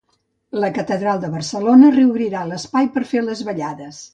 La 0.63 0.69
Catedral 0.77 1.21
de 1.25 1.29
Barcelona 1.35 1.91
reobrirà 1.99 2.41
l'espai 2.53 2.91
per 2.97 3.07
fer 3.15 3.25
les 3.29 3.49
ballades 3.51 4.05